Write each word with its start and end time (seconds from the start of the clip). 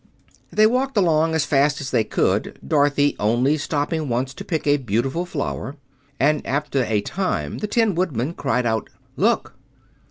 They 0.51 0.65
walked 0.65 0.97
along 0.97 1.35
as 1.35 1.45
fast 1.45 1.79
as 1.79 1.91
they 1.91 2.03
could, 2.03 2.57
Dorothy 2.67 3.15
only 3.19 3.55
stopping 3.55 4.09
once 4.09 4.33
to 4.33 4.43
pick 4.43 4.65
a 4.65 4.77
beautiful 4.77 5.27
flower; 5.27 5.75
and 6.19 6.43
after 6.43 6.83
a 6.85 7.01
time 7.01 7.59
the 7.59 7.67
Tin 7.67 7.93
Woodman 7.93 8.33
cried 8.33 8.65
out: 8.65 8.89
"Look!" 9.15 9.53